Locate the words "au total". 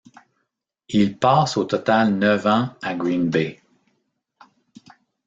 1.57-2.15